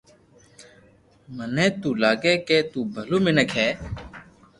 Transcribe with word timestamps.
مني 1.35 1.67
توو 1.81 1.99
لاگي 2.01 2.33
ھي 2.47 2.57
تو 2.71 2.79
ڀلو 2.93 3.17
مينڪ 3.25 3.51
ھي 3.59 3.69